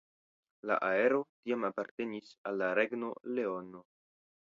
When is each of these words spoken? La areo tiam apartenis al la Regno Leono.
La 0.69 0.77
areo 0.85 1.19
tiam 1.33 1.67
apartenis 1.69 2.31
al 2.53 2.57
la 2.63 2.71
Regno 2.79 3.11
Leono. 3.37 3.83